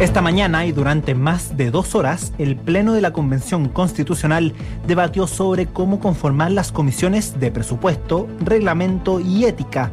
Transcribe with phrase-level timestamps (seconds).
[0.00, 4.54] Esta mañana y durante más de dos horas, el Pleno de la Convención Constitucional
[4.86, 9.90] debatió sobre cómo conformar las comisiones de presupuesto, reglamento y ética.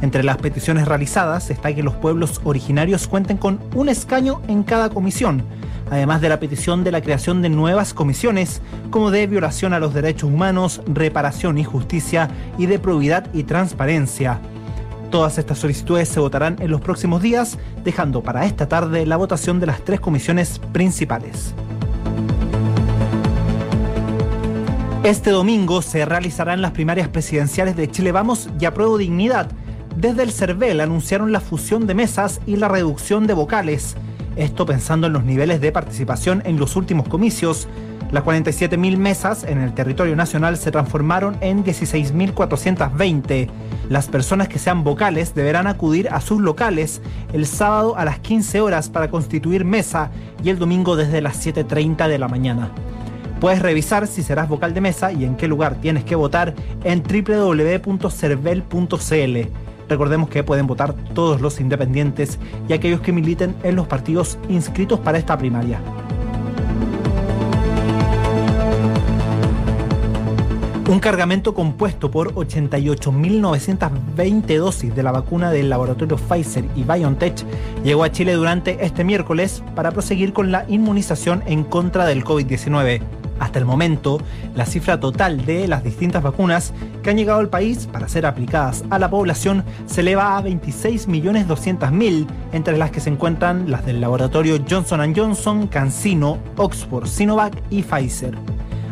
[0.00, 4.88] Entre las peticiones realizadas está que los pueblos originarios cuenten con un escaño en cada
[4.88, 5.44] comisión,
[5.90, 9.92] además de la petición de la creación de nuevas comisiones como de violación a los
[9.92, 14.40] derechos humanos, reparación y justicia y de probidad y transparencia.
[15.10, 19.58] Todas estas solicitudes se votarán en los próximos días, dejando para esta tarde la votación
[19.58, 21.52] de las tres comisiones principales.
[25.02, 29.50] Este domingo se realizarán las primarias presidenciales de Chile Vamos y Apruebo Dignidad.
[29.96, 33.96] Desde el CERVEL anunciaron la fusión de mesas y la reducción de vocales.
[34.36, 37.66] Esto pensando en los niveles de participación en los últimos comicios.
[38.10, 43.48] Las 47.000 mesas en el territorio nacional se transformaron en 16.420.
[43.88, 47.00] Las personas que sean vocales deberán acudir a sus locales
[47.32, 50.10] el sábado a las 15 horas para constituir mesa
[50.42, 52.72] y el domingo desde las 7.30 de la mañana.
[53.40, 57.02] Puedes revisar si serás vocal de mesa y en qué lugar tienes que votar en
[57.02, 58.08] www.cervel.cl.
[59.88, 64.98] Recordemos que pueden votar todos los independientes y aquellos que militen en los partidos inscritos
[65.00, 65.80] para esta primaria.
[70.90, 77.44] Un cargamento compuesto por 88.920 dosis de la vacuna del laboratorio Pfizer y BioNTech
[77.84, 83.02] llegó a Chile durante este miércoles para proseguir con la inmunización en contra del COVID-19.
[83.38, 84.20] Hasta el momento,
[84.56, 86.72] la cifra total de las distintas vacunas
[87.04, 92.26] que han llegado al país para ser aplicadas a la población se eleva a 26.200.000,
[92.52, 98.36] entre las que se encuentran las del laboratorio Johnson Johnson, CanSino, Oxford, Sinovac y Pfizer.